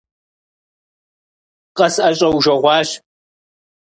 –КъысӀэщӀэужэгъуащ… 1.77 2.89